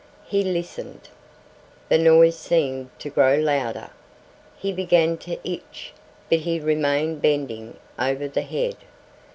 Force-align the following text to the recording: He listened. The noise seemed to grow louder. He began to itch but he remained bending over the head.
He 0.25 0.41
listened. 0.43 1.09
The 1.87 1.99
noise 1.99 2.35
seemed 2.35 2.89
to 2.97 3.11
grow 3.11 3.35
louder. 3.35 3.91
He 4.57 4.71
began 4.73 5.15
to 5.17 5.37
itch 5.47 5.93
but 6.27 6.39
he 6.39 6.59
remained 6.59 7.21
bending 7.21 7.77
over 7.99 8.27
the 8.27 8.41
head. 8.41 8.77